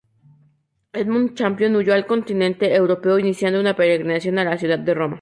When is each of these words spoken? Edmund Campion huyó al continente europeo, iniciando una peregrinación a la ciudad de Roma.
Edmund 0.93 1.37
Campion 1.37 1.75
huyó 1.75 1.93
al 1.93 2.07
continente 2.07 2.73
europeo, 2.73 3.19
iniciando 3.19 3.59
una 3.59 3.75
peregrinación 3.75 4.39
a 4.39 4.43
la 4.43 4.57
ciudad 4.57 4.79
de 4.79 4.95
Roma. 4.95 5.09